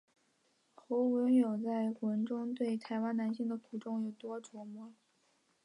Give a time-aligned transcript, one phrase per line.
[0.73, 4.91] 侯文咏在文中对于台湾男性的苦衷有多琢磨。